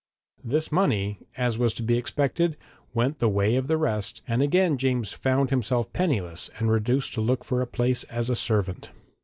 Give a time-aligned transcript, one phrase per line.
[0.43, 2.57] This money, as was to be expected,
[2.91, 7.21] went the way of the rest, and again James found himself penniless and reduced to
[7.21, 8.89] look for a place as a servant.